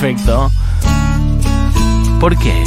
[0.00, 0.48] perfecto.
[2.20, 2.62] ¿Por qué?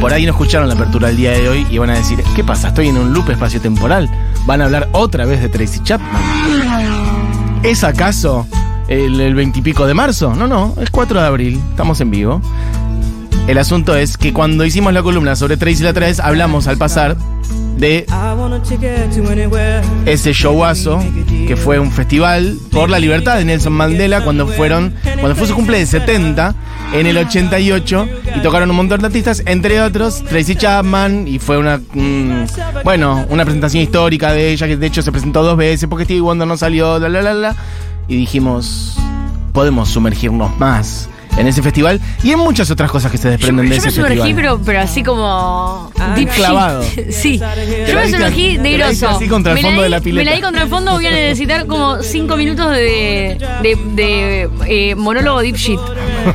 [0.00, 2.44] Por ahí no escucharon la apertura del día de hoy y van a decir, ¿qué
[2.44, 2.68] pasa?
[2.68, 4.08] ¿Estoy en un loop espacio-temporal?
[4.46, 6.22] ¿Van a hablar otra vez de Tracy Chapman?
[7.64, 8.46] ¿Es acaso
[8.86, 10.32] el, el 20 y pico de marzo?
[10.32, 12.40] No, no, es 4 de abril, estamos en vivo.
[13.48, 17.16] El asunto es que cuando hicimos la columna sobre Tracy la hablamos al pasar
[17.78, 18.04] de
[20.04, 21.02] ese showazo
[21.46, 25.54] que fue un festival por la libertad de Nelson Mandela cuando fueron cuando fue su
[25.54, 26.54] cumple de 70
[26.92, 31.56] en el 88 y tocaron un montón de artistas entre otros Tracy Chapman y fue
[31.56, 35.88] una mm, bueno una presentación histórica de ella que de hecho se presentó dos veces
[35.88, 37.56] porque Stevie Wonder no salió la la la la
[38.08, 38.98] y dijimos
[39.54, 43.70] podemos sumergirnos más en ese festival y en muchas otras cosas que se desprenden yo
[43.74, 44.34] de me ese sumergí, festival.
[44.36, 45.90] pero, pero así como.
[46.16, 46.82] Deep Clavado.
[46.82, 47.10] shit.
[47.10, 47.38] sí.
[47.88, 49.08] Yo me sumergí de grosso.
[49.08, 50.24] así contra el Me la fondo de di- la pileta.
[50.24, 54.50] Me la di contra el fondo, voy a necesitar como cinco minutos de, de, de,
[54.66, 55.78] eh, monólogo deep shit.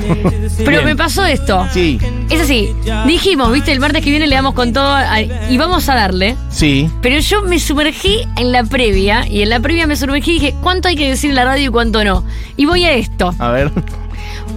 [0.57, 0.85] Pero Bien.
[0.85, 1.65] me pasó esto.
[1.71, 1.99] Sí,
[2.29, 2.73] Es así,
[3.05, 6.35] dijimos, viste, el martes que viene le damos con todo a- y vamos a darle.
[6.49, 6.89] sí.
[7.01, 10.55] Pero yo me sumergí en la previa y en la previa me sumergí y dije,
[10.61, 12.23] ¿cuánto hay que decir en la radio y cuánto no?
[12.55, 13.33] Y voy a esto.
[13.39, 13.71] A ver.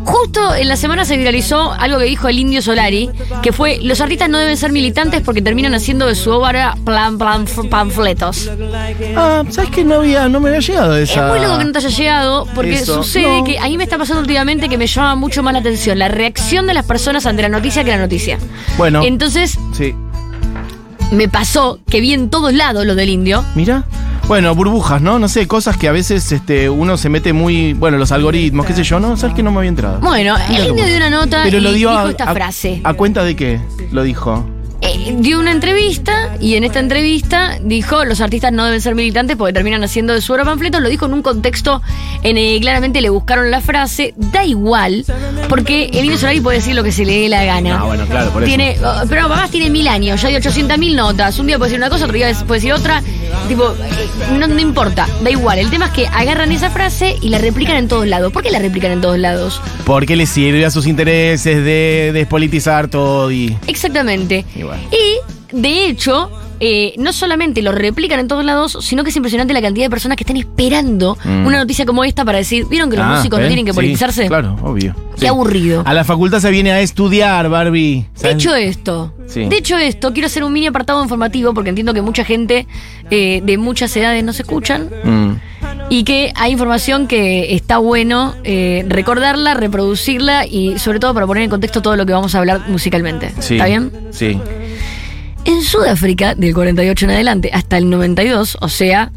[0.05, 3.11] Justo en la semana se viralizó algo que dijo el indio Solari,
[3.43, 7.19] que fue, los artistas no deben ser militantes porque terminan haciendo de su obra plan,
[7.19, 8.49] plan, panfletos.
[9.17, 11.27] Ah, ¿sabes que no había, no me había llegado esa.
[11.27, 13.45] Es muy loco que no te haya llegado, porque Eso, sucede no.
[13.45, 16.09] que a mí me está pasando últimamente que me llama mucho más la atención la
[16.09, 18.39] reacción de las personas ante la noticia que la noticia.
[18.79, 19.03] Bueno.
[19.03, 19.95] Entonces, Sí.
[21.11, 23.45] me pasó que vi en todos lados lo del indio.
[23.55, 23.85] Mira.
[24.29, 25.21] Bueno, burbujas, ¿no?
[25.21, 27.75] No sé, cosas que a veces este, uno se mete muy.
[27.75, 29.17] Bueno, los algoritmos, qué sé yo, ¿no?
[29.17, 30.01] ¿Sabes que no me había entrado?
[30.01, 32.81] Bueno, el indio dio una nota Pero y lo dio dijo a, esta a- frase.
[32.83, 33.61] ¿A cuenta de qué?
[33.93, 34.45] Lo dijo.
[34.87, 39.37] Eh, dio una entrevista y en esta entrevista dijo los artistas no deben ser militantes
[39.37, 40.81] porque terminan haciendo de su obra panfletos.
[40.81, 41.83] Lo dijo en un contexto
[42.23, 44.15] en el que claramente le buscaron la frase.
[44.17, 45.05] Da igual,
[45.49, 47.81] porque el Indio Solari puede decir lo que se le dé la gana.
[47.81, 48.49] Ah, bueno, claro, por eso.
[48.49, 51.39] Tiene, oh, pero además tiene mil años, ya dio 800 mil notas.
[51.39, 53.03] Un día puede decir una cosa, otro día puede decir otra.
[53.49, 55.59] Tipo, eh, no, no importa, da igual.
[55.59, 58.33] El tema es que agarran esa frase y la replican en todos lados.
[58.33, 59.61] ¿Por qué la replican en todos lados?
[59.85, 63.57] Porque le sirve a sus intereses de despolitizar todo y.
[63.67, 64.45] Exactamente.
[64.55, 64.76] Y bueno.
[64.93, 69.53] Y, de hecho, eh, no solamente lo replican en todos lados, sino que es impresionante
[69.53, 71.47] la cantidad de personas que están esperando Mm.
[71.47, 73.77] una noticia como esta para decir, ¿vieron que los Ah, músicos no tienen que Sí,
[73.77, 74.27] politizarse?
[74.27, 74.95] Claro, obvio.
[75.15, 75.27] Qué Sí.
[75.27, 75.83] aburrido.
[75.87, 78.07] A la facultad se viene a estudiar, Barbie.
[78.23, 79.45] Dicho esto, Sí.
[79.51, 82.67] dicho esto, quiero hacer un mini apartado informativo porque entiendo que mucha gente
[83.11, 85.31] eh, de muchas edades nos escuchan Mm.
[85.91, 91.45] y que hay información que está bueno eh, recordarla, reproducirla y sobre todo para poner
[91.45, 93.27] en contexto todo lo que vamos a hablar musicalmente.
[93.39, 93.93] ¿Está bien?
[94.11, 94.39] Sí.
[95.47, 99.13] En Sudáfrica, del 48 en adelante hasta el 92, o sea,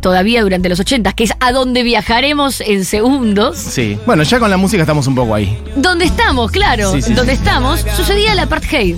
[0.00, 3.98] todavía durante los 80, que es a donde viajaremos en segundos, Sí.
[4.06, 5.56] Bueno, ya con la música estamos un poco ahí.
[5.76, 7.38] donde estamos, claro, Sí, sí, donde sí.
[7.38, 8.96] estamos, sucedía el apartheid,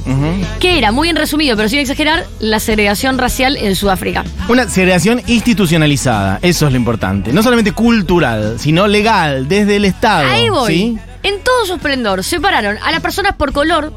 [0.61, 4.25] que era, muy en resumido, pero sin exagerar, la segregación racial en Sudáfrica.
[4.49, 7.32] Una segregación institucionalizada, eso es lo importante.
[7.32, 10.28] No solamente cultural, sino legal, desde el Estado.
[10.28, 10.99] Ahí voy.
[11.22, 13.93] En todo su esplendor, separaron a las personas por color,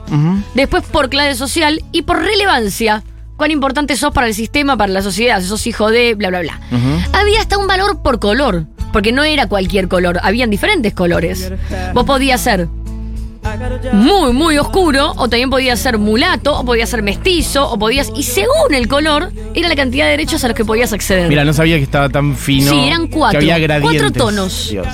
[0.53, 3.03] después por clase social y por relevancia.
[3.37, 6.41] Cuán importante sos para el sistema, para la sociedad, si sos hijo de, bla, bla,
[6.41, 6.59] bla.
[7.13, 11.51] Había hasta un valor por color, porque no era cualquier color, habían diferentes colores.
[11.93, 12.69] Vos podías ser
[13.93, 18.11] muy, muy oscuro, o también podías ser mulato, o podías ser mestizo, o podías.
[18.15, 21.27] Y según el color, era la cantidad de derechos a los que podías acceder.
[21.27, 22.71] Mira, no sabía que estaba tan fino.
[22.71, 23.39] Sí, eran cuatro.
[23.39, 24.01] Que había gradientes.
[24.01, 24.69] Cuatro tonos.
[24.69, 24.87] Dios.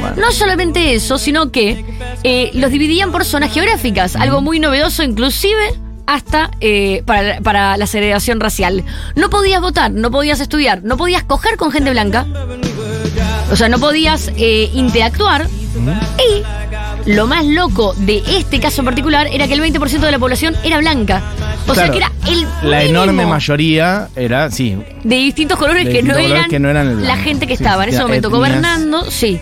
[0.00, 0.16] Bueno.
[0.16, 1.84] No solamente eso, sino que
[2.22, 5.74] eh, los dividían por zonas geográficas, algo muy novedoso inclusive
[6.06, 8.84] hasta eh, para, para la segregación racial.
[9.14, 12.26] No podías votar, no podías estudiar, no podías coger con gente blanca,
[13.50, 15.48] o sea, no podías eh, interactuar
[16.18, 16.65] y
[17.06, 20.54] lo más loco de este caso en particular era que el 20% de la población
[20.64, 21.22] era blanca.
[21.68, 24.76] O sea que era el La enorme mayoría era, sí.
[25.04, 27.62] de distintos colores, De que, no colores eran que no eran la gente que Sí,
[27.62, 28.38] estaba en ese momento etnias.
[28.38, 29.40] gobernando, sí,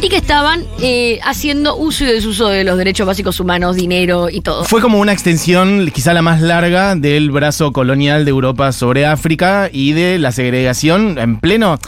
[0.00, 4.40] y que estaban eh, haciendo uso y desuso de los derechos básicos humanos, dinero y
[4.40, 4.64] todo.
[4.64, 9.68] Fue como una extensión, quizá la más larga, del brazo colonial de Europa sobre África
[9.72, 11.78] y de la segregación en pleno.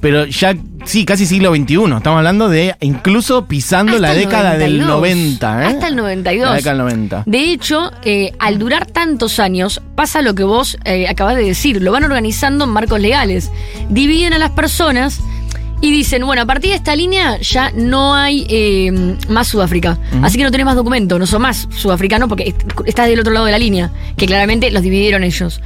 [0.00, 0.54] Pero ya,
[0.84, 1.74] sí, casi siglo XXI.
[1.96, 5.00] Estamos hablando de incluso pisando Hasta la década del 92.
[5.00, 5.66] 90, ¿eh?
[5.66, 6.48] Hasta el 92.
[6.50, 7.22] La década del 90.
[7.26, 11.80] De hecho, eh, al durar tantos años, pasa lo que vos eh, acabas de decir.
[11.82, 13.50] Lo van organizando en marcos legales.
[13.88, 15.20] Dividen a las personas
[15.80, 19.98] y dicen, bueno, a partir de esta línea ya no hay eh, más Sudáfrica.
[20.22, 23.32] Así que no tenés más documento, no sos más sudafricano porque est- estás del otro
[23.34, 25.60] lado de la línea, que claramente los dividieron ellos.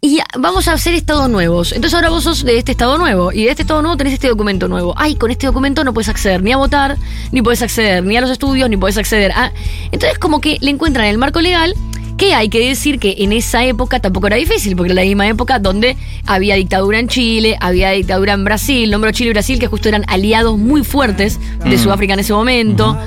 [0.00, 1.72] Y vamos a hacer estados nuevos.
[1.72, 4.28] Entonces ahora vos sos de este estado nuevo y de este estado nuevo tenés este
[4.28, 4.94] documento nuevo.
[4.96, 6.96] Ay, con este documento no puedes acceder ni a votar,
[7.32, 9.52] ni puedes acceder ni a los estudios, ni puedes acceder a...
[9.90, 11.74] Entonces como que le encuentran el marco legal
[12.16, 15.28] que hay que decir que en esa época tampoco era difícil, porque era la misma
[15.28, 15.96] época donde
[16.26, 20.04] había dictadura en Chile, había dictadura en Brasil, nombro Chile y Brasil, que justo eran
[20.08, 21.78] aliados muy fuertes de Mm.
[21.78, 22.98] Sudáfrica en ese momento.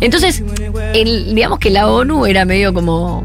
[0.00, 0.44] Entonces,
[0.94, 3.24] el- digamos que la ONU era medio como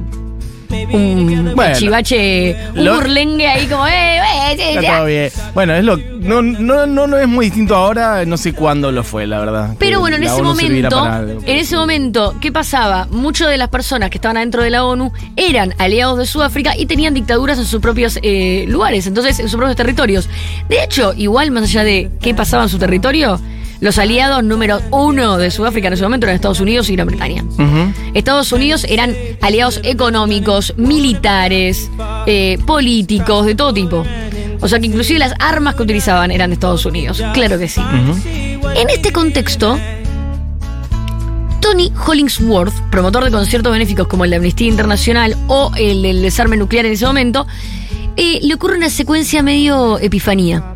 [0.91, 1.75] un Bueno.
[1.77, 4.21] chivache, un Lo- burlengue ahí como, eh, eh,
[4.57, 4.97] eh, Está ya.
[4.97, 5.29] todo bien.
[5.53, 9.03] Bueno, es lo, no, no, no, no es muy distinto ahora, no sé cuándo lo
[9.03, 9.75] fue, la verdad.
[9.79, 13.07] Pero que bueno, en ese ONU momento, para en ese momento, ¿qué pasaba?
[13.11, 16.85] Muchas de las personas que estaban adentro de la ONU eran aliados de Sudáfrica y
[16.85, 20.29] tenían dictaduras en sus propios eh, lugares, entonces en sus propios territorios.
[20.69, 23.39] De hecho, igual más allá de qué pasaba en su territorio,
[23.85, 27.45] los aliados número uno de Sudáfrica en ese momento eran Estados Unidos y Gran Bretaña.
[28.15, 31.91] Estados Unidos eran aliados económicos, militares,
[32.25, 34.03] eh, políticos, de todo tipo.
[34.59, 37.21] O sea que inclusive las armas que utilizaban eran de Estados Unidos.
[37.35, 37.79] Claro que sí.
[38.75, 39.77] En este contexto,
[41.61, 46.57] Tony Hollingsworth, promotor de conciertos benéficos como el de Amnistía Internacional o el del desarme
[46.57, 47.45] nuclear en ese momento,
[48.17, 50.75] eh, le ocurre una secuencia medio epifanía.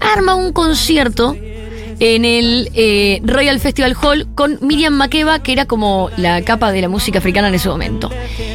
[0.00, 1.36] Arma un concierto
[2.04, 6.82] en el eh, Royal Festival Hall con Miriam Makeba, que era como la capa de
[6.82, 8.10] la música africana en ese momento.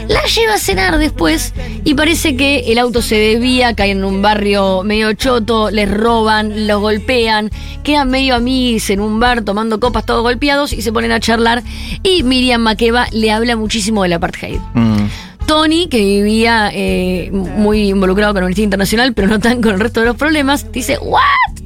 [0.08, 4.22] La lleva a cenar después y parece que el auto se desvía, cae en un
[4.22, 7.50] barrio medio choto, les roban, los golpean,
[7.84, 11.64] quedan medio amigos en un bar tomando copas todos golpeados y se ponen a charlar
[12.04, 14.60] y Miriam Makeba le habla muchísimo del apartheid.
[14.76, 15.08] Mm.
[15.48, 20.02] Tony, que vivía eh, muy involucrado con Amnistía Internacional, pero no tan con el resto
[20.02, 21.59] de los problemas, dice, ¿what?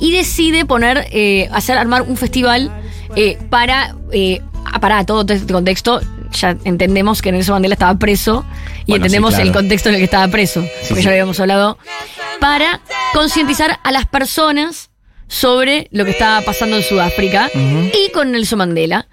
[0.00, 2.72] Y decide poner, eh, hacer, armar un festival
[3.16, 6.00] eh, para, eh, ah, para todo este contexto.
[6.32, 8.44] Ya entendemos que Nelson Mandela estaba preso
[8.86, 9.48] y Bueno, entendemos sí, claro.
[9.48, 11.02] el contexto en el que estaba preso, porque sí.
[11.02, 11.78] ya lo habíamos hablado,
[12.40, 12.80] para
[13.12, 14.90] concientizar a las personas
[15.26, 19.06] sobre lo que estaba pasando en Sudáfrica y con Nelson Mandela,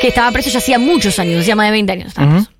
[0.00, 2.08] que estaba preso ya hacía muchos años, hacía más de 20 años.
[2.08, 2.50] estaba preso.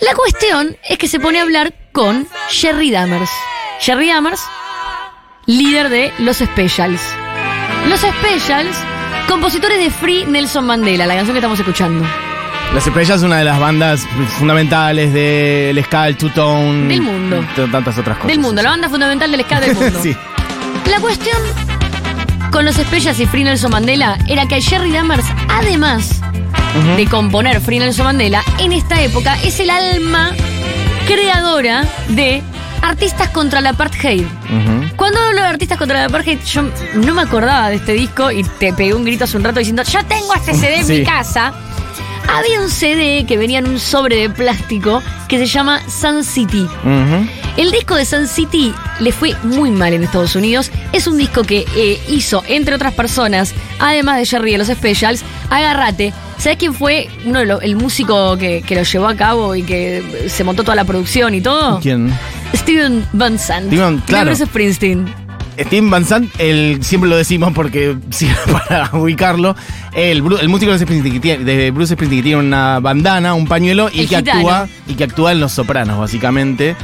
[0.00, 3.30] La cuestión es que se pone a hablar con Jerry Dammers.
[3.80, 4.40] Jerry Dammers,
[5.46, 7.00] líder de Los Specials.
[7.88, 8.76] Los Specials,
[9.28, 12.04] compositores de Free Nelson Mandela, la canción que estamos escuchando.
[12.74, 14.00] Las Estrellas es una de las bandas
[14.38, 16.88] fundamentales del ska, el two-tone.
[16.88, 17.44] Del mundo.
[17.70, 18.28] Tantas otras cosas.
[18.28, 19.98] Del mundo, la banda fundamental del ska del mundo.
[20.02, 20.16] sí.
[20.90, 21.36] La cuestión
[22.50, 26.20] con Los Specials y Free Nelson Mandela era que Jerry Dammers, además
[26.96, 30.32] de componer Free Nelson Mandela, en esta época es el alma
[31.06, 32.42] creadora de
[32.82, 34.22] Artistas contra la Apartheid.
[34.24, 34.85] Ujú.
[34.96, 36.62] Cuando hablo de artistas contra la apartheid, yo
[36.94, 39.82] no me acordaba de este disco y te pegué un grito hace un rato diciendo,
[39.82, 40.92] yo tengo este CD en Sí.
[41.00, 41.52] mi casa.
[42.28, 46.66] Había un CD que venía en un sobre de plástico que se llama Sun City.
[47.56, 50.72] El disco de Sun City le fue muy mal en Estados Unidos.
[50.92, 55.22] Es un disco que eh, hizo, entre otras personas, además de Jerry de los Specials,
[55.50, 56.12] Agarrate.
[56.38, 59.62] ¿Sabes quién fue uno de los- el músico que, que lo llevó a cabo y
[59.62, 61.78] que se montó toda la producción y todo?
[61.80, 62.12] ¿Quién?
[62.54, 63.66] Steven Van Sant.
[63.66, 64.26] Steven, de claro.
[64.26, 65.06] Bruce Springsteen.
[65.58, 68.28] Steven Van Sant, el, siempre lo decimos porque sí,
[68.68, 69.56] para ubicarlo,
[69.94, 73.34] el, el músico de Bruce Springsteen que tiene, de Bruce Springsteen que tiene una bandana,
[73.34, 74.38] un pañuelo y El que gitano.
[74.40, 76.76] actúa y que actúa en Los Sopranos, básicamente.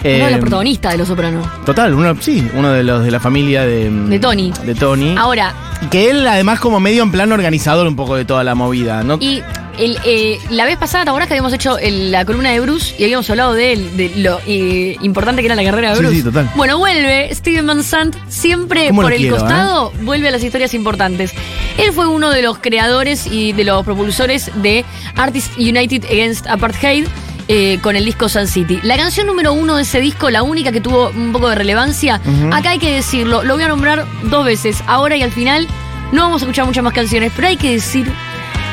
[0.00, 1.46] Uno de Eh, los protagonistas de Los Sopranos.
[1.64, 4.52] Total, uno, sí, uno de los de la familia de, De Tony.
[4.64, 5.14] De Tony.
[5.18, 8.54] Ahora, Y que él además como medio en plan organizador un poco de toda la
[8.54, 9.16] movida, ¿no?
[9.20, 9.42] y
[9.78, 12.94] el, eh, la vez pasada, ¿te acordás que habíamos hecho el- la columna de Bruce
[12.98, 16.16] y habíamos hablado de él, de lo eh, importante que era la carrera de Bruce?
[16.16, 16.50] sí, total.
[16.56, 19.38] Bueno, vuelve Steven Van Sant, siempre ¿Cómo por el quiero, eh?
[19.38, 21.32] costado, vuelve a las historias importantes.
[21.78, 24.84] Él fue uno de los creadores y de los propulsores de
[25.16, 27.06] Artists United Against Apartheid.
[27.50, 28.78] eh, con el disco Sun City.
[28.82, 32.20] La canción número uno de ese disco, la única que tuvo un poco de relevancia,
[32.52, 35.66] acá hay que decirlo, lo voy a nombrar dos veces, ahora y al final.
[36.12, 38.12] No vamos a escuchar muchas más canciones, pero hay que decir,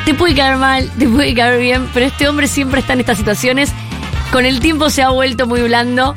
[0.06, 3.18] te puede caer mal, te puede caer bien, pero este hombre siempre está en estas
[3.18, 3.72] situaciones.
[4.30, 6.14] Con el tiempo se ha vuelto muy blando,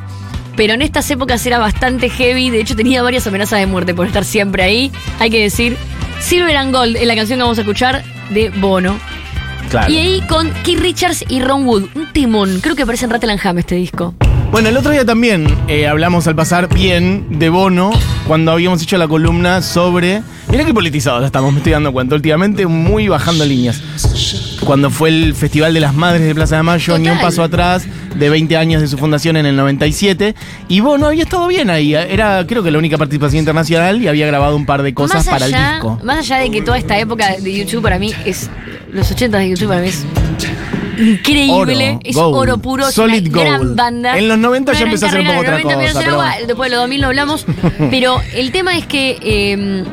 [0.56, 2.52] pero en estas épocas era bastante heavy.
[2.52, 4.92] De hecho, tenía varias amenazas de muerte por estar siempre ahí.
[5.18, 5.76] Hay que decir,
[6.22, 8.96] Silver and Gold es la canción que vamos a escuchar de Bono.
[9.72, 9.92] Claro.
[9.92, 12.60] Y ahí con Keith Richards y Ron Wood, un timón.
[12.62, 14.14] Creo que parece en Rattle and Hum este disco.
[14.52, 17.92] Bueno, el otro día también eh, hablamos al pasar bien de Bono
[18.28, 20.24] cuando habíamos hecho la columna sobre.
[20.50, 23.80] Mira qué politizados estamos, me estoy dando cuenta últimamente, muy bajando líneas.
[24.66, 27.22] Cuando fue el Festival de las Madres de Plaza de Mayo, ni un Total.
[27.22, 30.34] paso atrás, de 20 años de su fundación en el 97.
[30.68, 31.94] Y Bono había estado bien ahí.
[31.94, 35.46] Era, creo que, la única participación internacional y había grabado un par de cosas para
[35.46, 36.00] el disco.
[36.04, 38.50] Más allá de que toda esta época de YouTube para mí es.
[38.92, 40.04] Los 80 de YouTube para mí es
[41.00, 41.90] increíble.
[41.92, 43.76] Oro, es gold, oro puro, es solid una gran gold.
[43.76, 44.18] banda.
[44.18, 45.92] En los 90 ya Una gran empezó a hacer un poco otra 90 empezó a
[45.94, 47.46] cosa, hacer pero- agua, Después de los 2000 lo hablamos.
[47.90, 49.84] pero el tema es que eh,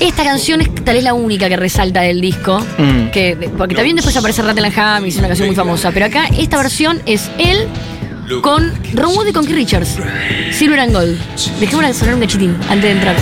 [0.00, 2.60] esta canción es tal vez la única que resalta del disco.
[2.78, 3.10] Mm.
[3.10, 5.90] Que, porque también después aparece Rattle Ham y es una canción muy famosa.
[5.92, 7.66] Pero acá esta versión es él
[8.42, 9.98] con Ron Wood y con Keith Richards.
[10.52, 11.18] Silver and Gold.
[11.58, 13.16] Dejémosla sonar un cachitín antes de entrar.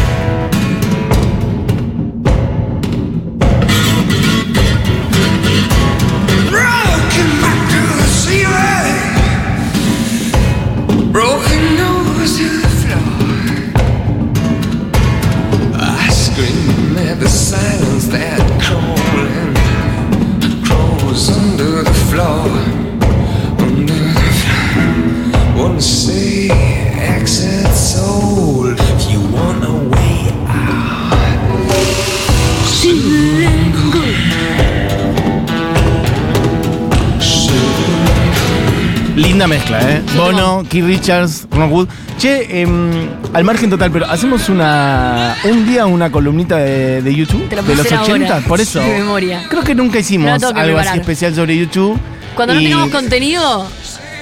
[39.49, 40.03] Mezcla, ¿eh?
[40.17, 41.89] Bono, Keith Richards, Ron Wood.
[42.19, 47.49] Che, em, al margen total, pero hacemos una un día una columnita de, de YouTube
[47.49, 48.81] Te la de los hacer 80, ahora, por eso.
[48.81, 49.45] de memoria.
[49.49, 50.99] Creo que nunca No hicimos que algo así preparar.
[50.99, 51.99] especial sobre YouTube.
[52.35, 53.67] Cuando no Y- tengamos contenido,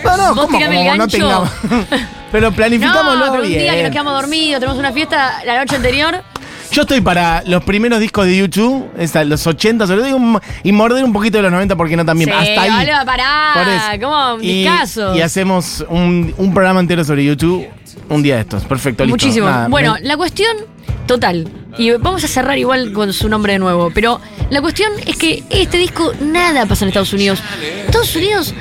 [0.04, 0.59] No, no, vos ¿cómo?
[0.59, 1.50] tirame el no tengamos.
[2.33, 3.61] pero planificámoslo no, pero un bien.
[3.62, 6.23] día que nos quedamos dormidos, tenemos una fiesta la noche anterior.
[6.73, 11.04] Yo estoy para los primeros discos de YouTube, esa, los 80, sobre todo, y morder
[11.04, 12.30] un poquito de los 90 porque no también.
[12.30, 12.87] Sí, Hasta ahí.
[12.87, 13.99] boludo, pará.
[14.00, 14.42] ¿cómo?
[14.42, 15.14] Y, discazo.
[15.16, 17.66] y hacemos un, un programa entero sobre YouTube
[18.08, 18.64] un día de estos.
[18.64, 19.14] Perfecto, listo.
[19.14, 19.46] Muchísimo.
[19.46, 20.56] Nada, bueno, me- la cuestión
[21.06, 21.49] total.
[21.78, 23.90] Y vamos a cerrar igual con su nombre de nuevo.
[23.94, 24.20] Pero
[24.50, 27.42] la cuestión es que este disco nada pasa en Estados Unidos.
[27.87, 28.54] Estados Unidos.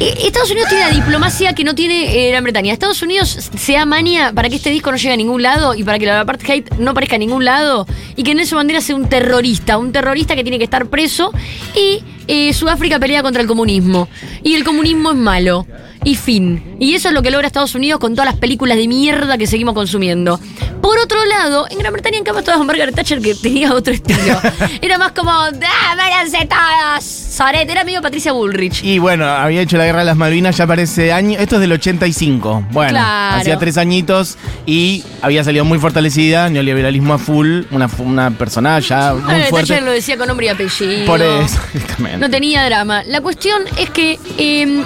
[0.00, 2.72] Eh, Estados Unidos tiene la diplomacia que no tiene eh, Gran Bretaña.
[2.72, 5.84] Estados Unidos se da manía para que este disco no llegue a ningún lado y
[5.84, 9.08] para que la apartheid no aparezca a ningún lado y que Nelson Mandela sea un
[9.10, 11.32] terrorista, un terrorista que tiene que estar preso
[11.76, 12.02] y
[12.32, 14.08] eh, Sudáfrica pelea contra el comunismo.
[14.44, 15.66] Y el comunismo es malo.
[16.02, 16.76] Y fin.
[16.78, 19.46] Y eso es lo que logra Estados Unidos con todas las películas de mierda que
[19.46, 20.40] seguimos consumiendo.
[20.80, 24.40] Por otro lado, en Gran Bretaña en cambio todas Margaret Thatcher que tenía otro estilo.
[24.80, 25.50] Era más como, ¡ah,
[25.96, 27.04] váyanse todos!
[27.04, 28.82] Soret, era medio Patricia Bullrich.
[28.82, 31.38] Y bueno, había hecho la guerra de las Malvinas ya parece año.
[31.38, 32.66] Esto es del 85.
[32.72, 33.36] Bueno, Claro.
[33.40, 39.12] hacía tres añitos y había salido muy fortalecida, neoliberalismo a full, una, una persona ya
[39.12, 39.68] muy Margaret fuerte.
[39.68, 41.06] Thatcher lo decía con nombre y apellido.
[41.06, 42.19] Por eso, exactamente.
[42.20, 43.02] No tenía drama.
[43.04, 44.84] La cuestión es que eh,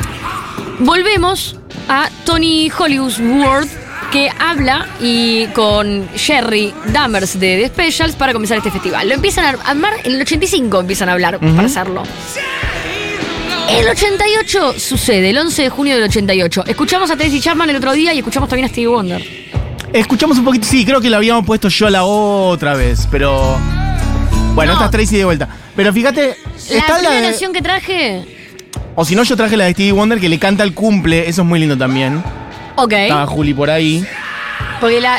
[0.78, 1.56] volvemos
[1.88, 3.66] a Tony Hollywood
[4.12, 9.08] que habla y con Jerry Dammers de The Specials para comenzar este festival.
[9.08, 12.04] Lo empiezan a armar en el 85 empiezan a hablar para hacerlo.
[13.68, 16.64] El 88 sucede, el 11 de junio del 88.
[16.68, 19.22] Escuchamos a Tracy Chapman el otro día y escuchamos también a Stevie Wonder.
[19.92, 23.58] Escuchamos un poquito, sí, creo que lo habíamos puesto yo la otra vez, pero.
[24.54, 24.78] Bueno, No.
[24.78, 25.48] esta es Tracy de vuelta.
[25.76, 26.36] Pero fíjate,
[26.70, 28.24] La está la primera de- canción que traje.
[28.94, 31.42] O si no, yo traje la de Stevie Wonder que le canta el cumple, eso
[31.42, 32.22] es muy lindo también.
[32.76, 32.92] Ok.
[32.92, 34.04] Estaba Juli por ahí.
[34.80, 35.18] Porque la.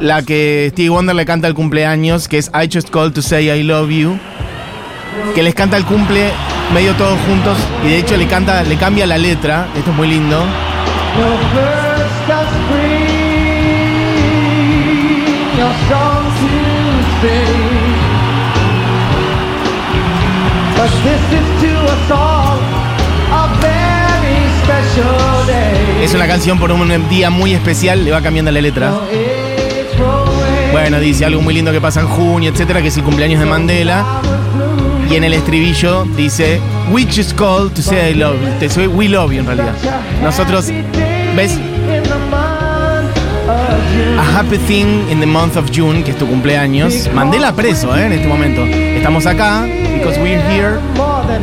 [0.00, 3.50] La que Stevie Wonder le canta el cumpleaños, que es I Just Called to Say
[3.50, 4.18] I Love You.
[5.34, 6.30] Que les canta el cumple
[6.72, 9.68] medio todos juntos y de hecho le canta, le cambia la letra.
[9.76, 10.44] Esto es muy lindo.
[20.76, 22.58] But this is to us all
[23.30, 26.04] a very special day.
[26.04, 28.92] Es una canción por un día muy especial, le va cambiando la letra.
[30.72, 33.46] Bueno, dice algo muy lindo que pasa en junio, etcétera, que es el cumpleaños de
[33.46, 34.04] Mandela.
[35.08, 38.58] Y en el estribillo dice, We just called to say I love you.
[38.58, 39.74] Te soy We love you en realidad.
[40.22, 40.70] Nosotros,
[41.36, 41.58] ¿ves?
[44.18, 47.08] A happy thing in the month of June, que es tu cumpleaños.
[47.14, 48.06] Mandela preso, ¿eh?
[48.06, 48.62] En este momento.
[48.64, 49.66] Estamos acá,
[49.98, 50.78] because we're here.
[50.96, 51.42] More than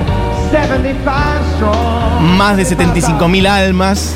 [0.51, 2.37] 75 strong.
[2.37, 4.15] Más de 75 mil almas.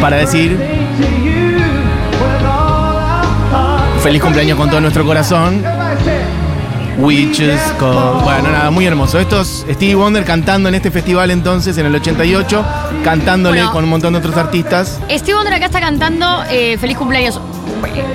[0.00, 0.58] Para decir-.
[4.02, 5.62] Feliz cumpleaños con todo nuestro corazón.
[7.78, 8.22] Called.
[8.24, 9.18] Bueno, nada, muy hermoso.
[9.18, 12.64] Esto es Stevie Wonder cantando en este festival entonces, en el 88,
[13.02, 13.72] cantándole Bueno.
[13.72, 15.00] con un montón de otros artistas.
[15.10, 17.40] Steve Wonder acá está cantando eh, Feliz cumpleaños.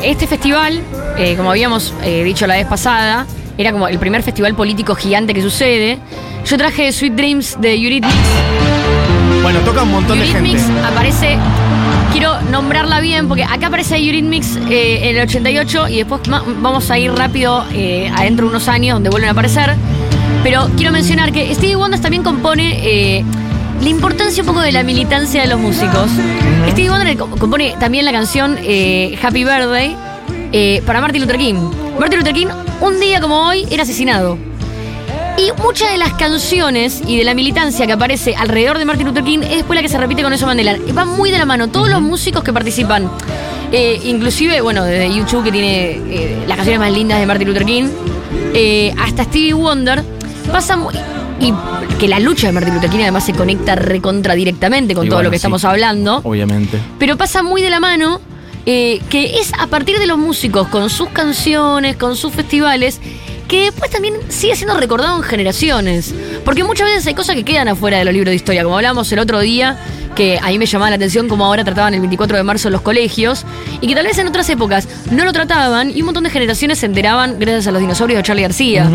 [0.04, 0.82] Este festival,
[1.18, 3.26] eh, como habíamos eh, dicho la vez pasada,
[3.58, 5.98] era como el primer festival político gigante que sucede.
[6.46, 8.16] Yo traje Sweet Dreams de Eurythmics.
[9.42, 10.58] Bueno, toca un montón de gente.
[10.86, 11.38] Aparece,
[12.12, 16.22] quiero nombrarla bien, porque acá aparece Eurythmics eh, en el 88 y después
[16.62, 19.76] vamos a ir rápido eh, adentro de unos años donde vuelven a aparecer.
[20.44, 22.80] Pero quiero mencionar que Stevie Wonder también compone
[23.18, 23.24] eh,
[23.82, 26.10] la importancia un poco de la militancia de los músicos.
[26.70, 29.96] Stevie Wonder co- compone también la canción eh, Happy Birthday
[30.52, 31.70] eh, para Martin Luther King.
[32.00, 32.48] Martin Luther King,
[32.82, 34.38] un día como hoy, era asesinado.
[35.36, 39.24] Y muchas de las canciones y de la militancia que aparece alrededor de Martin Luther
[39.24, 40.78] King es después la que se repite con Nelson Mandela.
[40.96, 41.70] Va muy de la mano.
[41.70, 43.10] Todos los músicos que participan,
[43.72, 47.66] eh, inclusive, bueno, desde YouTube que tiene eh, las canciones más lindas de Martin Luther
[47.66, 47.90] King,
[48.54, 50.04] eh, hasta Stevie Wonder,
[50.52, 50.94] pasa muy...
[51.40, 51.54] Y
[52.00, 55.18] que la lucha de Martin Luther King además se conecta recontra directamente con Y todo
[55.18, 55.42] bueno, lo que sí.
[55.42, 56.22] estamos hablando.
[56.24, 56.80] Obviamente.
[56.98, 58.22] Pero pasa muy de la mano
[58.70, 63.00] eh, que es a partir de los músicos, con sus canciones, con sus festivales,
[63.48, 66.14] que después también sigue siendo recordado en generaciones.
[66.44, 69.10] Porque muchas veces hay cosas que quedan afuera de los libros de historia, como hablamos
[69.14, 69.80] el otro día,
[70.18, 72.74] que a mí me llamaba la atención como ahora trataban el 24 de marzo en
[72.74, 73.46] los colegios,
[73.80, 76.80] y que tal vez en otras épocas no lo trataban y un montón de generaciones
[76.80, 78.90] se enteraban gracias a los dinosaurios de Charlie García.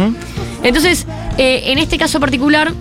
[0.63, 1.07] Entonces,
[1.39, 2.75] eh, en este caso particular,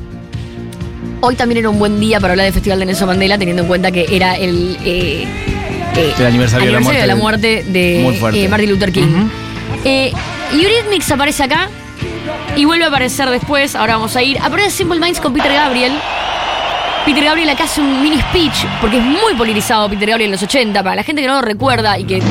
[1.22, 3.70] hoy también era un buen día para hablar del Festival de Nelson Mandela, teniendo en
[3.70, 4.78] cuenta que era el...
[4.84, 5.51] eh,
[5.96, 9.04] eh, El aniversario de la muerte de la muerte de eh, Martin Luther King.
[9.04, 9.30] Ujú.
[9.86, 10.12] Eh,
[10.54, 11.70] Eurythmics aparece acá
[12.56, 13.76] y vuelve a aparecer después.
[13.76, 14.38] Ahora vamos a ir.
[14.40, 15.94] Aparece Simple Minds con Peter Gabriel.
[17.06, 20.44] Peter Gabriel acá hace un mini speech porque es muy politizado Peter Gabriel en los
[20.44, 20.84] 80.
[20.84, 22.22] Para la gente que no lo recuerda y que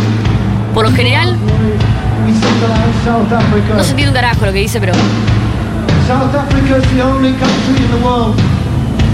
[0.74, 1.36] por lo general
[3.76, 4.92] no se entiende un carajo lo que dice, pero
[6.06, 8.59] South Africa is the only country in the world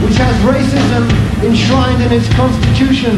[0.05, 1.05] which has racism
[1.43, 3.13] enshrined in its constitution.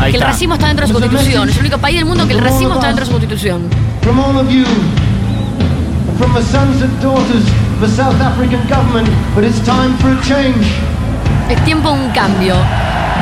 [0.00, 0.26] Ahí que el está.
[0.32, 1.48] racismo está dentro de su constitución.
[1.48, 3.62] Es el único país del mundo que el racismo está dentro de su constitución.
[4.02, 4.64] From all of you,
[6.18, 10.20] from the sons and daughters of the South African government, but it's time for a
[10.22, 10.66] change.
[11.48, 12.54] Es tiempo de un cambio.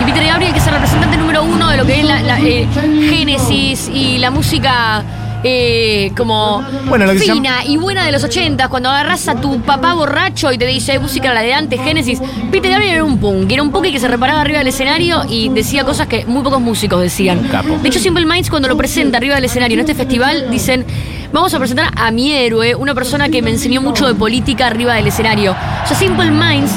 [0.00, 2.40] Y Peter Gabriel, que es el representante número uno de lo que es la, la,
[2.40, 5.02] eh, Génesis y la música
[5.45, 9.41] eh, como Bueno, lo que se fina y buena de los 80, cuando agarras a
[9.41, 12.21] tu papá borracho y te dice música la de antes, Génesis.
[12.51, 15.49] Peter Gabriel era un punk, era un punk que se reparaba arriba del escenario y
[15.49, 17.49] decía cosas que muy pocos músicos decían.
[17.49, 17.79] Capo.
[17.83, 20.85] De hecho, Simple Minds, cuando lo presenta arriba del escenario en este festival, dicen.
[21.33, 24.93] Vamos a presentar a mi héroe, una persona que me enseñó mucho de política arriba
[24.97, 25.53] del escenario.
[25.53, 26.73] O sea, Simple Minds,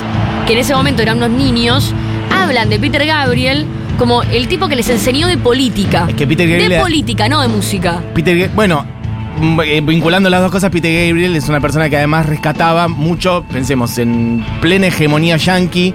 [0.47, 1.93] que en ese momento eran unos niños,
[2.31, 3.65] hablan de Peter Gabriel
[3.97, 6.05] como el tipo que les enseñó de política.
[6.09, 8.01] Es que Peter Gabriel De política, no de música.
[8.13, 8.85] Peter, bueno,
[9.39, 13.43] mm, eh, vinculando las dos cosas, Peter Gabriel es una persona que además rescataba mucho,
[13.51, 15.93] pensemos, en plena hegemonía yankee,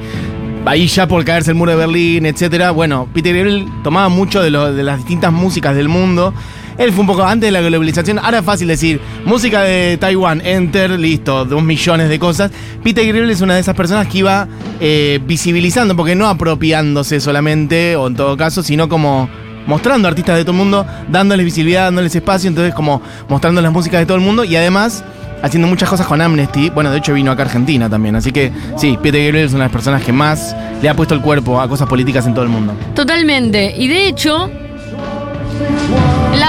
[0.66, 2.70] ahí ya por caerse el muro de Berlín, etcétera.
[2.70, 6.32] Bueno, Peter Gabriel tomaba mucho de, lo- de las distintas músicas del mundo.
[6.80, 8.18] Él fue un poco antes de la globalización.
[8.18, 12.50] Ahora es fácil decir, música de Taiwán, enter, listo, dos millones de cosas.
[12.82, 14.48] Peter Gabriel es una de esas personas que iba
[14.80, 19.28] eh, visibilizando, porque no apropiándose solamente, o en todo caso, sino como
[19.66, 24.00] mostrando artistas de todo el mundo, dándoles visibilidad, dándoles espacio, entonces como mostrando las músicas
[24.00, 25.04] de todo el mundo y además
[25.42, 26.70] haciendo muchas cosas con Amnesty.
[26.70, 29.64] Bueno, de hecho vino acá a Argentina también, así que sí, Peter Gabriel es una
[29.64, 32.44] de las personas que más le ha puesto el cuerpo a cosas políticas en todo
[32.44, 32.72] el mundo.
[32.94, 33.74] Totalmente.
[33.76, 34.50] Y de hecho,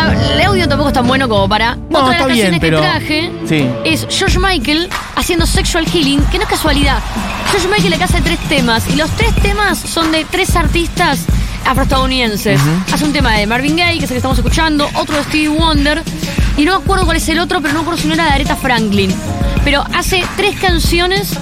[0.08, 1.76] la- el audio tampoco es tan bueno como para.
[1.76, 3.68] No, Otra de está las bien, canciones pero- que traje Sí.
[3.86, 7.00] es George Michael haciendo Sexual Healing, que no es casualidad.
[7.52, 11.26] George Michael acá hace tres temas y los tres temas son de tres artistas
[11.66, 12.60] afroestadounidenses.
[12.92, 15.48] Hace un tema de Marvin Gaye, que es el que estamos escuchando, otro de Stevie
[15.50, 16.02] Wonder,
[16.58, 18.26] y no me acuerdo cuál es el otro, pero no me acuerdo si no era
[18.26, 19.14] de Aretha Franklin.
[19.64, 21.34] Pero hace tres canciones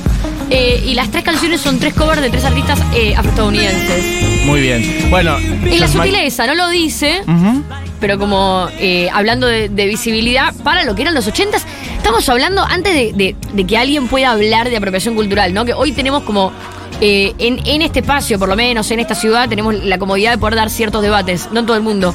[0.50, 4.46] eh, y las tres canciones son tres covers de tres artistas eh, afroestadounidenses.
[4.46, 5.08] Muy bien.
[5.10, 5.38] Bueno.
[5.40, 7.64] Y la George sutileza, no lo dice, Ujú.
[8.00, 11.66] Pero como eh, hablando de, de visibilidad para lo que eran los ochentas,
[11.98, 15.66] estamos hablando antes de, de- de que alguien pueda hablar de apropiación cultural, ¿no?
[15.66, 16.52] Que hoy tenemos como,
[17.02, 20.38] eh, en, en este espacio, por lo menos en esta ciudad, tenemos la comodidad de
[20.38, 22.14] poder dar ciertos debates, no en todo el mundo.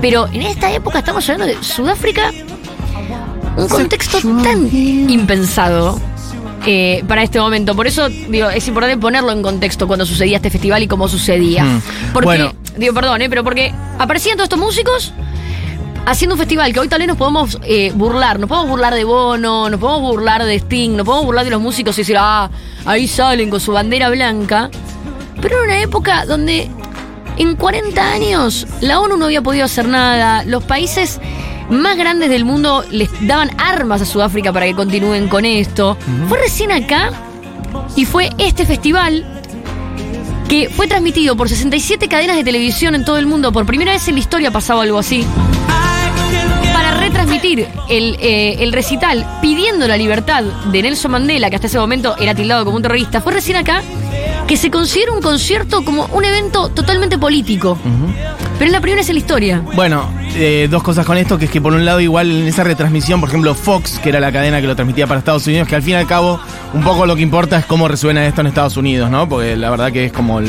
[0.00, 2.30] Pero en esta época estamos hablando de Sudáfrica,
[3.56, 4.68] un contexto tan
[5.10, 6.00] impensado.
[6.70, 7.74] Eh, para este momento.
[7.74, 11.64] Por eso digo, es importante ponerlo en contexto cuando sucedía este festival y cómo sucedía.
[11.64, 11.82] Mm.
[12.12, 12.52] Porque, Bueno.
[12.76, 15.14] digo, perdón, eh, pero porque aparecían todos estos músicos
[16.04, 18.38] haciendo un festival que hoy tal vez nos podemos eh, burlar.
[18.38, 21.60] Nos podemos burlar de Bono, nos podemos burlar de Sting, nos podemos burlar de los
[21.62, 22.50] músicos y decir, ah,
[22.84, 24.68] ahí salen con su bandera blanca.
[25.40, 26.68] Pero era una época donde
[27.38, 31.18] en 40 años la ONU no había podido hacer nada, los países
[31.70, 35.96] más grandes del mundo les daban armas a Sudáfrica para que continúen con esto.
[36.28, 37.10] Fue recién acá
[37.96, 39.24] y fue este festival
[40.48, 43.52] que fue transmitido por 67 cadenas de televisión en todo el mundo.
[43.52, 45.26] Por primera vez en la historia pasaba algo así.
[46.72, 51.78] Para retransmitir el, eh, el recital pidiendo la libertad de Nelson Mandela, que hasta ese
[51.78, 53.82] momento era tildado como un terrorista, fue recién acá
[54.46, 57.78] que se considera un concierto como un evento totalmente político.
[58.58, 59.62] Pero es la primera vez en la historia.
[59.74, 62.62] Bueno, eh, dos cosas con esto, que es que por un lado igual en esa
[62.64, 65.74] retransmisión, por ejemplo Fox, que era la cadena que lo transmitía para Estados Unidos, que
[65.76, 66.38] al fin y al cabo
[66.74, 69.28] un poco lo que importa es cómo resuena esto en Estados Unidos, ¿no?
[69.28, 70.40] Porque la verdad que es como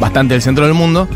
[0.00, 1.08] bastante el centro del mundo.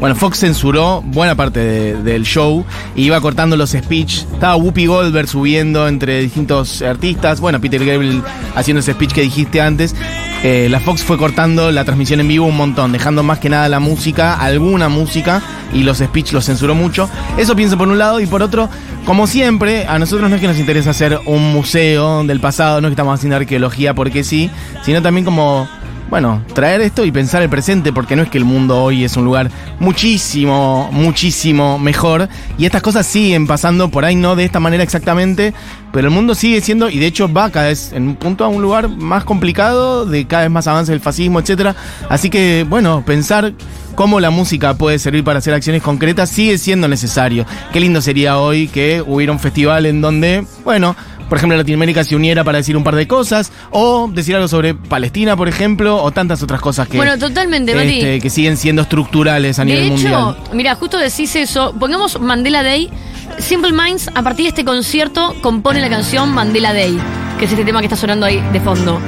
[0.00, 2.64] Bueno, Fox censuró buena parte de- del show
[2.94, 4.24] y iba cortando los speech.
[4.32, 7.40] Estaba Whoopi Goldberg subiendo entre distintos artistas.
[7.40, 8.22] Bueno, Peter Gabriel
[8.54, 9.96] haciendo ese speech que dijiste antes.
[10.44, 13.68] Eh, la Fox fue cortando la transmisión en vivo un montón, dejando más que nada
[13.68, 17.10] la música, alguna música, y los speech los censuró mucho.
[17.36, 18.68] Eso pienso por un lado, y por otro,
[19.04, 22.86] como siempre, a nosotros no es que nos interesa hacer un museo del pasado, no
[22.86, 24.48] es que estamos haciendo arqueología porque sí,
[24.84, 25.68] sino también como
[26.10, 29.16] bueno, traer esto y pensar el presente, porque no es que el mundo hoy es
[29.16, 32.28] un lugar muchísimo, muchísimo mejor.
[32.56, 35.52] Y estas cosas siguen pasando por ahí, no de esta manera exactamente,
[35.92, 38.48] pero el mundo sigue siendo, y de hecho va cada vez en un punto a
[38.48, 41.76] un lugar más complicado, de cada vez más avance del fascismo, etcétera.
[42.08, 43.52] Así que, bueno, pensar
[43.94, 47.44] cómo la música puede servir para hacer acciones concretas sigue siendo necesario.
[47.72, 50.94] Qué lindo sería hoy que hubiera un festival en donde, bueno,
[51.28, 54.74] por ejemplo, Latinoamérica se uniera para decir un par de cosas, o decir algo sobre
[54.74, 57.98] Palestina, por ejemplo, o tantas otras cosas que, Bueno, totalmente, Mati.
[57.98, 60.36] este, que siguen siendo estructurales a De nivel hecho, mundial.
[60.52, 61.74] mira, justo decís eso.
[61.78, 62.90] Pongamos Mandela Day.
[63.38, 66.98] Simple Minds, a partir de este concierto, compone la canción Mandela Day,
[67.38, 68.98] que es este tema que está sonando ahí de fondo.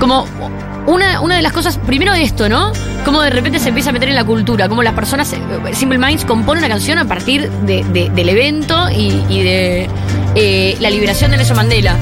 [0.00, 0.26] Como
[0.86, 2.72] una, una de las cosas, primero esto, ¿no?
[3.04, 5.38] Cómo de repente se empieza a meter en la cultura, cómo las personas, eh,
[5.74, 9.88] Simple Minds compone una canción a partir de- de- del evento y, y de
[10.34, 11.96] eh, la liberación de Nelson Mandela.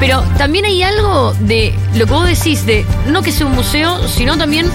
[0.00, 3.98] Pero también hay algo de lo que vos decís, de no que sea un museo,
[4.06, 4.66] sino también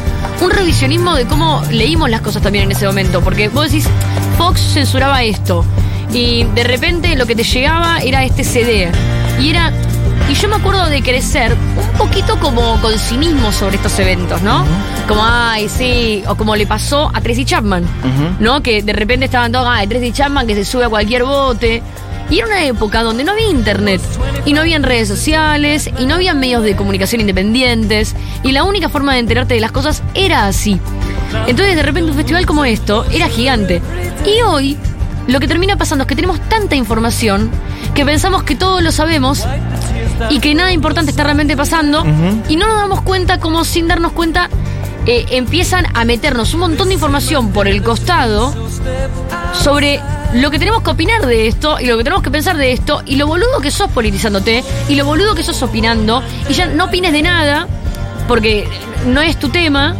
[0.41, 3.21] un revisionismo de cómo leímos las cosas también en ese momento.
[3.21, 3.87] Porque vos decís,
[4.37, 5.63] Fox censuraba esto.
[6.11, 8.91] Y de repente lo que te llegaba era este CD.
[9.39, 9.71] Y era.
[10.29, 14.65] Y yo me acuerdo de crecer un poquito como con cinismo sobre estos eventos, ¿no?
[15.07, 17.85] Como, ay, sí, o como le pasó a Tracy Chapman,
[18.39, 18.63] ¿no?
[18.63, 21.83] Que de repente estaban todos, ay, Tracy Chapman que se sube a cualquier bote.
[22.29, 24.01] Y era una época donde no había internet,
[24.45, 28.89] y no habían redes sociales, y no había medios de comunicación independientes, y la única
[28.89, 30.79] forma de enterarte de las cosas era así.
[31.47, 33.81] Entonces, de repente, un festival como esto era gigante.
[34.25, 34.77] Y hoy,
[35.27, 37.49] lo que termina pasando es que tenemos tanta información
[37.93, 39.45] que pensamos que todos lo sabemos
[40.29, 42.03] y que nada importante está realmente pasando,
[42.49, 44.49] y no nos damos cuenta como sin darnos cuenta.
[45.05, 48.53] eh, empiezan a meternos un montón de información por el costado
[49.53, 49.99] sobre
[50.33, 53.01] lo que tenemos que opinar de esto y lo que tenemos que pensar de esto
[53.05, 56.85] y lo boludo que sos politizándote y lo boludo que sos opinando y ya no
[56.85, 57.67] opines de nada
[58.27, 58.67] porque
[59.07, 59.95] no es tu tema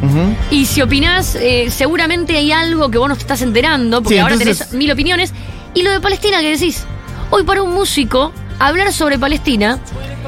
[0.49, 4.19] y si opinás eh, seguramente hay algo que vos no te estás enterando porque Sí,
[4.19, 5.33] ahora entonces- tenés mil opiniones
[5.73, 6.85] y lo de Palestina que decís
[7.31, 9.79] hoy para un músico hablar sobre Palestina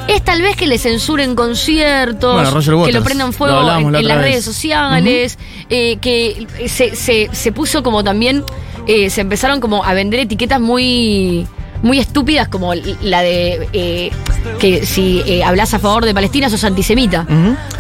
[0.07, 4.07] es tal vez que le censuren conciertos, Bueno, que lo prendan fuego en, la en
[4.07, 4.25] las vez.
[4.25, 5.37] redes sociales,
[5.69, 8.43] eh, que se, se- se puso como también,
[8.87, 11.47] eh, se empezaron como a vender etiquetas muy
[11.81, 14.11] muy estúpidas como la de eh,
[14.59, 17.25] que si eh, hablas a favor de Palestina sos antisemita.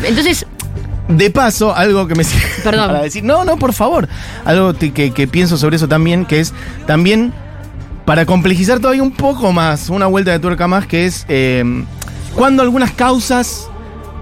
[0.03, 0.45] Entonces,
[1.07, 2.23] De paso, algo que me
[2.63, 2.87] Perdón.
[2.87, 4.07] para decir, no, no, por favor,
[4.43, 6.53] algo que, que pienso sobre eso también, que es
[6.87, 7.33] también
[8.05, 11.63] para complejizar todavía un poco más, una vuelta de tuerca más, que es eh,
[12.35, 13.67] cuando algunas causas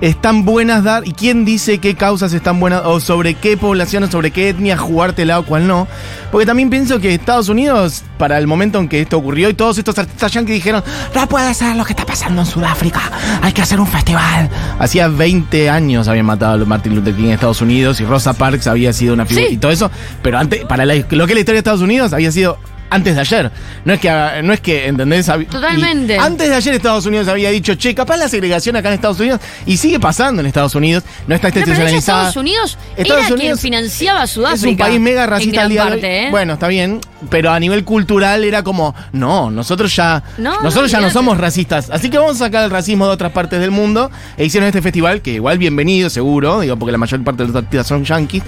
[0.07, 4.11] están buenas dar, y quién dice qué causas están buenas, o sobre qué población, o
[4.11, 5.87] sobre qué etnia jugártela o cuál no.
[6.31, 9.77] Porque también pienso que Estados Unidos, para el momento en que esto ocurrió, y todos
[9.77, 10.83] estos artistas yankees dijeron,
[11.15, 13.01] no puede ser lo que está pasando en Sudáfrica,
[13.41, 14.49] hay que hacer un festival.
[14.77, 18.67] Hacía 20 años habían matado a Martin Luther King en Estados Unidos, y Rosa Parks
[18.67, 19.53] había sido una figura, Sí.
[19.53, 19.89] y todo eso,
[20.21, 22.57] pero antes, para la- lo que es la historia de Estados Unidos, había sido
[22.93, 23.51] antes de ayer.
[23.85, 25.25] No es que, no es que ¿entendés?
[25.25, 26.15] Totalmente.
[26.15, 29.19] y antes de ayer Estados Unidos había dicho, che, capaz la segregación acá en Estados
[29.19, 32.29] Unidos, y sigue pasando en Estados Unidos, no está no, institucionalizada.
[32.29, 34.67] Estados Unidos Estados era quien Unidos financiaba a Sudáfrica.
[34.67, 35.93] Es un país mega racista al día de hoy.
[35.93, 36.31] parte, ¿eh?
[36.31, 41.01] Bueno, está bien, pero a nivel cultural era como, no, nosotros ya No, nosotros ya
[41.01, 44.11] no somos racistas, así que vamos a sacar el racismo de otras partes del mundo
[44.37, 47.55] e hicieron este festival que igual bienvenido, seguro, digo porque la mayor parte de los
[47.55, 48.43] artistas son yanquis,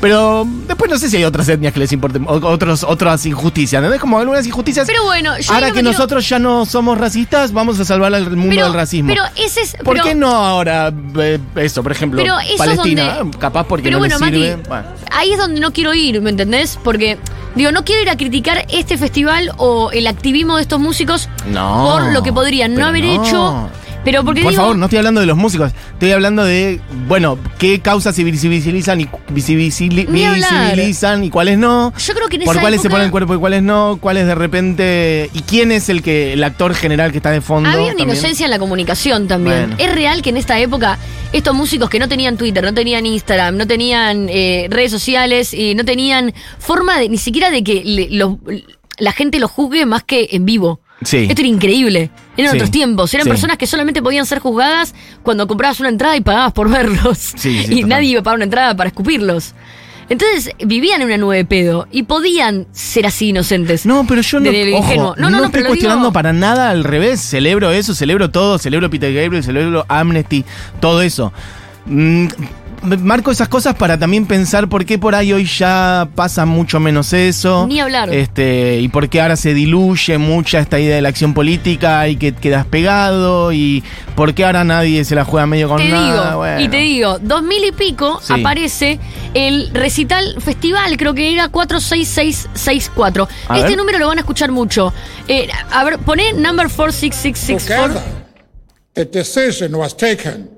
[0.00, 4.00] pero después no sé si hay otras etnias que les importen otros otras injusticias, ¿entendés?
[4.00, 4.86] Como algunas injusticias.
[4.86, 8.30] Pero bueno, yo ahora que quiero- nosotros ya no somos racistas, vamos a salvar al
[8.30, 9.08] mundo pero, del racismo.
[9.08, 9.74] Pero ese es.
[9.84, 13.14] ¿Por pero- qué no ahora eh, eso, por ejemplo, Pero eso es Palestina?
[13.16, 14.56] donde- capaz porque Pero no bueno, les sirve.
[14.56, 14.86] Mati, Bueno.
[15.12, 16.78] ahí es donde no quiero ir, ¿me entendés?
[16.82, 17.18] Porque,
[17.54, 21.88] digo, no quiero ir a criticar este festival o el activismo de estos músicos No,
[21.92, 23.24] por lo que podrían no haber no.
[23.24, 23.70] hecho.
[24.04, 24.62] Pero porque Por digo.
[24.62, 29.00] favor, no estoy hablando de los músicos, estoy hablando de, bueno, qué causas se visibilizan
[29.00, 31.92] y visibilizan y cuáles no.
[31.98, 34.26] Yo creo que en por esa cuáles se pone el cuerpo y cuáles no, cuáles
[34.26, 37.68] de repente y quién es el que el actor general que está de fondo.
[37.68, 38.08] Había una también.
[38.10, 39.68] inocencia en la comunicación también.
[39.70, 39.76] Bueno.
[39.78, 40.98] Es real que en esta época
[41.32, 45.74] estos músicos que no tenían Twitter, no tenían Instagram, no tenían eh, redes sociales y
[45.74, 48.36] no tenían forma de ni siquiera de que le- los-
[48.98, 50.80] la gente los juzgue más que en vivo.
[51.02, 51.26] Sí.
[51.28, 52.10] Esto era increíble.
[52.36, 52.56] Eran Sí.
[52.58, 53.12] otros tiempos.
[53.14, 53.30] Eran Sí.
[53.30, 57.34] personas que solamente podían ser juzgadas cuando comprabas una entrada y pagabas por verlos.
[57.44, 57.88] Y total.
[57.88, 59.54] nadie iba a pagar una entrada para escupirlos.
[60.10, 63.86] Entonces vivían en una nube de pedo y podían ser así inocentes.
[63.86, 66.82] No, pero yo no, ojo, no, No, no, no, estoy cuestionando digo- para nada, al
[66.82, 67.20] revés.
[67.20, 70.44] Celebro eso, celebro todo, celebro Peter Gabriel, celebro Amnesty,
[70.80, 71.32] todo eso.
[71.86, 72.26] Mm,
[72.82, 77.12] marco esas cosas para también pensar por qué por ahí hoy ya pasa mucho menos
[77.12, 77.66] eso.
[77.66, 78.12] Ni hablar.
[78.12, 82.16] Este, y por qué ahora se diluye mucha esta idea de la acción política y
[82.16, 83.84] que quedas pegado y
[84.16, 86.24] por qué ahora nadie se la juega medio con Te nada.
[86.30, 86.60] digo, Bueno.
[86.60, 88.32] y te digo, 2000 y pico Sí.
[88.32, 88.98] aparece
[89.34, 93.28] el recital festival, creo que era 46664.
[93.48, 93.76] A Este ver.
[93.76, 94.92] número lo van a escuchar mucho.
[95.28, 97.94] Eh, a ver, poné number 46664.
[97.94, 98.02] Together,
[98.94, 100.50] the decision was taken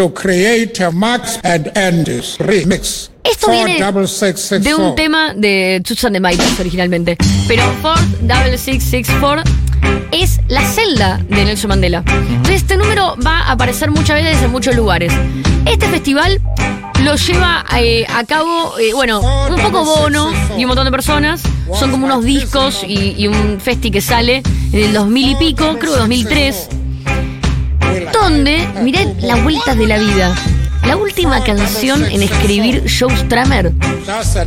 [0.00, 4.94] to create a Max and Andy's remix Esto viene double six six de un four.
[4.94, 7.18] tema de Susan de Maipas originalmente.
[7.46, 9.42] Pero Ford Double Six Six Four
[10.10, 12.02] es la celda de Nelson Mandela.
[12.06, 15.12] Entonces este número va a aparecer muchas veces en muchos lugares.
[15.66, 16.40] Este festival
[17.04, 21.42] lo lleva eh, a cabo, eh, bueno, un poco Bono y un montón de personas.
[21.78, 25.76] Son como unos discos y, y un festi que sale en el 2000 y pico,
[25.78, 26.68] creo que 2003
[28.22, 30.34] donde, mirá las vueltas de la vida.
[30.86, 33.72] La última canción en escribir Joe Stramer,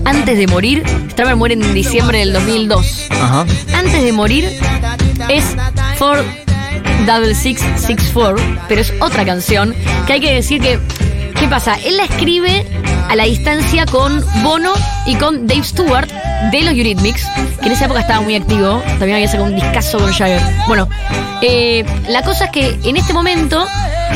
[0.06, 3.10] antes de morir, Stramer muere en diciembre del 2002.
[3.12, 3.46] Ajá.
[3.74, 4.50] Antes de morir
[5.30, 5.44] es
[5.98, 6.24] For
[7.06, 9.76] Double Six Six Four, pero es otra canción
[10.08, 10.80] que hay que decir que,
[11.40, 11.76] ¿qué pasa?
[11.86, 12.66] Él la escribe
[13.10, 14.74] a la distancia con Bono
[15.06, 16.10] y con Dave Stewart
[16.52, 17.26] de los Eurythmics,
[17.60, 20.42] que en esa época estaba muy activo, también había sacado un discazo con Jagger.
[20.68, 20.90] Bueno,
[21.42, 23.66] eh, la cosa es que en este momento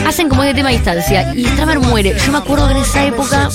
[0.06, 2.16] hacen como este tema a distancia y Stramer muere.
[2.26, 3.50] Yo me acuerdo que en esa época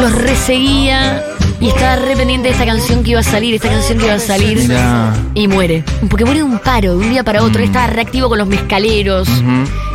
[0.00, 1.22] los reseguía
[1.60, 4.14] y estaba re pendiente de esta canción que iba a salir, esta canción que iba
[4.14, 4.58] a salir.
[4.58, 5.14] Mirá.
[5.34, 5.84] Y muere.
[6.08, 7.60] Porque muere de un paro, de un día para otro.
[7.60, 9.28] Él estaba reactivo con los mezcaleros.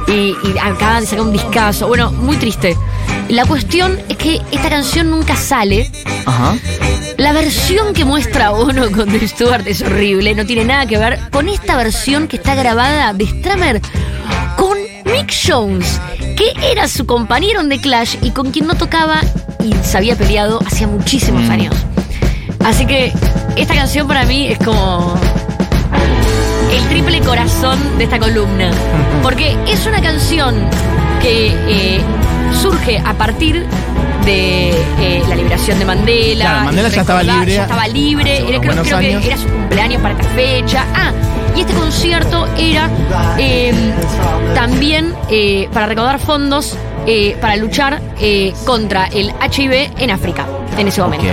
[0.08, 1.88] y, y acaban de sacar un discazo.
[1.88, 2.76] Bueno, muy triste.
[3.30, 5.92] La cuestión es que esta canción nunca sale.
[6.26, 6.56] Ajá.
[7.18, 11.20] La versión que muestra Bono con The Stewart es horrible, no tiene nada que ver
[11.32, 13.82] con esta versión que está grabada de Stramer
[14.56, 16.00] con Mick Jones,
[16.38, 19.20] que era su compañero en The Clash y con quien no tocaba
[19.64, 21.76] y se había peleado hacía muchísimos años.
[22.64, 23.14] Así que
[23.56, 25.16] esta canción para mí es como
[26.72, 28.72] el triple corazón de esta columna.
[29.24, 30.56] Porque es una canción
[31.22, 32.02] que eh,
[32.62, 33.66] surge a partir
[34.26, 34.70] de
[35.00, 36.46] eh, la liberación de Mandela.
[36.46, 38.38] Claro, Mandela ya estaba libre Ya estaba libre.
[38.38, 40.86] Era, creo que era su cumpleaños para esta fecha.
[40.94, 41.12] Ah,
[41.56, 42.90] y este concierto era
[43.38, 43.74] eh,
[44.54, 45.14] también
[45.74, 50.46] para recaudar fondos eh, para luchar eh, contra el HIV en África
[50.78, 51.26] en ese momento.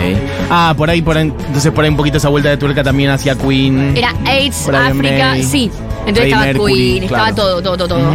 [0.50, 3.10] Ah, por ahí, por ahí, entonces por ahí un poquito esa vuelta de tuerca también
[3.10, 3.96] hacia Queen.
[3.96, 5.70] Era AIDS, África, May, sí.
[6.00, 8.12] Entonces estaba Mercury, Queen, estaba todo, todo, todo, todo.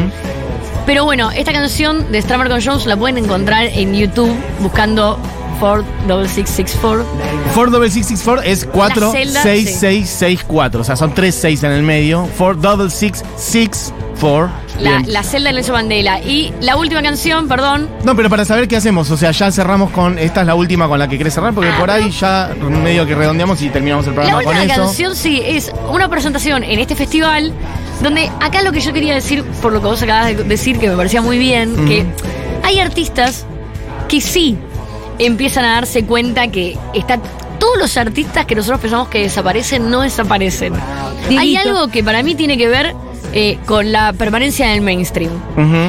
[0.85, 5.19] Pero bueno, esta canción de Stramer con Jones la pueden encontrar en YouTube buscando
[5.61, 7.05] Ford 6664.
[7.53, 10.81] Ford Double 664 es 4 celda, 6 6 6 4.
[10.81, 12.25] O sea, son 3 6 en el medio.
[12.35, 14.49] Ford Double 6 6 4.
[14.79, 16.19] La, la celda de Nelson Mandela.
[16.19, 19.91] Y la última canción, perdón, No, pero para saber qué hacemos, o sea, ya cerramos
[19.91, 20.17] con.
[20.17, 22.49] Esta es la última con la que querés cerrar, porque Ah, por ahí ya
[22.83, 24.83] medio que redondeamos y terminamos el La programa con última eso.
[24.85, 27.53] canción, sí, es una presentación en este festival
[28.01, 30.89] donde acá lo que yo quería decir, por lo que vos acabas de decir, que
[30.89, 32.03] me parecía muy bien, que
[32.63, 33.45] hay artistas
[34.07, 34.57] que sí
[35.25, 37.19] empiezan a darse cuenta que está,
[37.59, 40.73] todos los artistas que nosotros pensamos que desaparecen no desaparecen.
[41.37, 42.93] Hay algo que para mí tiene que ver
[43.33, 45.31] eh, con la permanencia en el mainstream.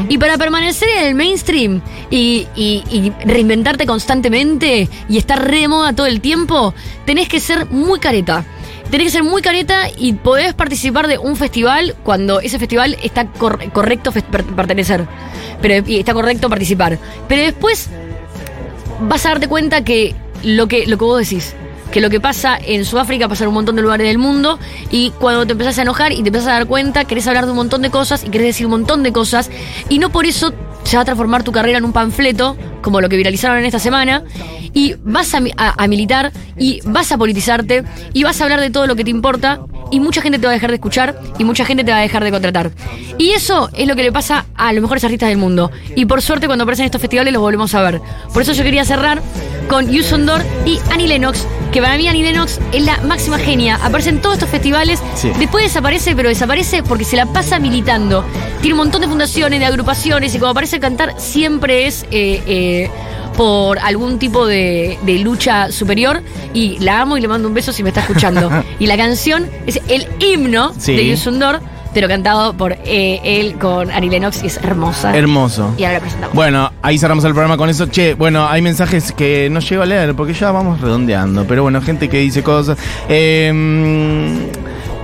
[0.08, 5.68] Y para permanecer en el mainstream y, y- y reinventarte constantemente y estar re de
[5.68, 6.72] moda todo el tiempo,
[7.04, 8.44] tenés que ser muy careta.
[8.90, 13.24] Tenés que ser muy careta y podés participar de un festival cuando ese festival está
[13.26, 15.06] cor- correcto pertenecer.
[15.62, 16.98] Pero, y está correcto participar.
[17.26, 17.88] Pero después
[19.00, 21.54] vas a darte cuenta que lo que, lo que vos decís,
[21.90, 24.58] que lo que pasa en Sudáfrica pasa en un montón de lugares del mundo
[24.90, 27.50] y cuando te empezás a enojar y te empezás a dar cuenta, querés hablar de
[27.52, 29.50] un montón de cosas y querés decir un montón de cosas
[29.88, 30.52] y no por eso
[30.84, 33.78] se va a transformar tu carrera en un panfleto, como lo que viralizaron en esta
[33.78, 34.24] semana,
[34.72, 38.70] y vas a, a- a militar y vas a politizarte y vas a hablar de
[38.70, 39.60] todo lo que te importa
[39.92, 42.00] y mucha gente te va a dejar de escuchar y mucha gente te va a
[42.00, 42.72] dejar de contratar.
[43.18, 45.70] Y eso es lo que le pasa a los mejores artistas del mundo.
[45.94, 48.00] Y por suerte cuando aparecen estos festivales los volvemos a ver.
[48.32, 49.22] Por eso yo quería cerrar
[49.68, 53.78] con Yuson Dor y Annie Lennox, que para mí Annie Lennox es la máxima genia.
[53.82, 55.30] Aparece en todos estos festivales, Sí.
[55.38, 58.24] después desaparece, pero desaparece porque se la pasa militando.
[58.60, 62.04] Tiene un montón de fundaciones, de agrupaciones, y cuando aparece a cantar siempre es...
[62.10, 62.90] eh, eh,
[63.36, 66.22] por algún tipo de, de lucha superior
[66.54, 68.50] y la amo y le mando un beso si me está escuchando.
[68.78, 70.94] y la canción es el himno Sí.
[70.94, 71.60] de Yusundor
[71.94, 75.14] pero cantado por eh, él con Ari Lennox y es hermosa.
[75.14, 75.74] Hermoso.
[75.76, 76.34] y ahora la presentamos.
[76.34, 77.84] Bueno, ahí cerramos el programa con eso.
[77.84, 81.44] Che, bueno, hay mensajes que no llego a leer porque ya vamos redondeando.
[81.46, 82.78] Pero bueno, gente que dice cosas.
[83.10, 83.52] Eh,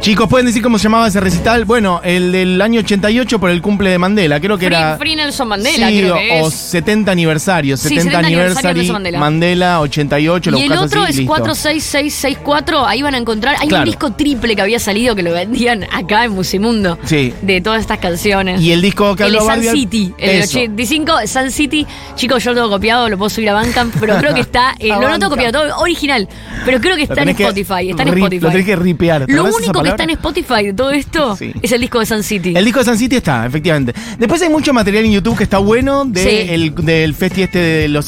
[0.00, 1.64] chicos, ¿pueden decir cómo se llamaba ese recital?
[1.64, 4.40] Bueno, el del año 88 por el cumple de Mandela.
[4.40, 4.96] Creo que Free, era.
[4.96, 6.54] Free Nelson Mandela, sí, creo o, que o es.
[6.54, 7.76] 70 aniversario.
[7.76, 9.18] Sí, 70, 70 aniversario Mandela.
[9.18, 10.50] Mandela 88.
[10.50, 11.32] Lo Y el otro así, es listo.
[11.34, 12.86] 46664.
[12.86, 13.56] Ahí van a encontrar.
[13.60, 13.82] Hay Claro.
[13.84, 16.98] un disco triple que había salido que lo vendían acá en Musimundo.
[17.04, 17.34] Sí.
[17.42, 18.60] De todas estas canciones.
[18.60, 20.58] Y el disco que el de habló Sun Barbie al- City, el del Eso.
[20.58, 21.86] 85, Sun City.
[22.14, 24.74] Chicos, yo lo tengo copiado, lo puedo subir a Bandcamp, pero creo que está.
[24.78, 26.28] eh, no lo tengo copiado, todo original.
[26.64, 27.90] Pero creo que está en Spotify.
[27.90, 28.44] Está en Spotify.
[28.44, 29.26] lo tenés que ripear.
[29.26, 30.10] ¿Te Lo único que está en?
[30.10, 31.52] Spotify de todo esto Sí.
[31.62, 32.54] es el disco de Sun City.
[32.56, 33.94] El disco de San City está, efectivamente.
[34.18, 36.52] Después hay mucho material en YouTube que está bueno de Sí.
[36.52, 38.04] el- del festi este de los